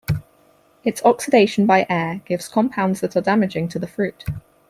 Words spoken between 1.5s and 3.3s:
by air gives compounds that are